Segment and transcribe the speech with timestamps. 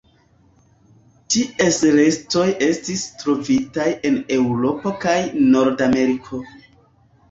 [1.33, 5.19] Ties restoj estis trovitaj en Eŭropo kaj
[5.55, 6.47] Nordameriko.